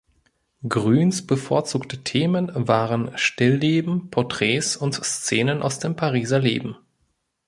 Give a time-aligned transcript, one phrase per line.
[0.67, 6.75] Grüns bevorzugte Themen waren Stillleben, Porträts und Szenen aus dem Pariser Leben.